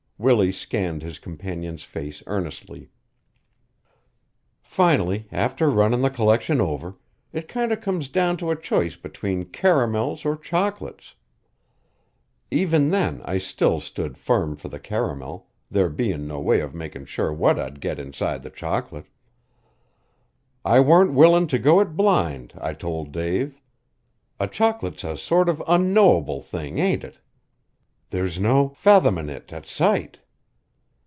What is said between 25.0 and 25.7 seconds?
a sort of